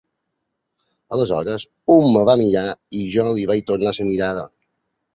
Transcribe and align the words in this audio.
Aleshores 1.17 1.67
un 1.97 2.09
em 2.09 2.19
va 2.31 2.37
mirar 2.43 2.65
i 3.01 3.05
jo 3.19 3.31
li 3.39 3.49
vaig 3.55 3.65
tornar 3.73 3.99
la 4.05 4.11
mirada. 4.13 4.53